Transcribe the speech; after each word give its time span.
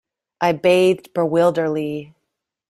I 0.41 0.53
bathed 0.53 1.13
bewilderedly. 1.13 2.15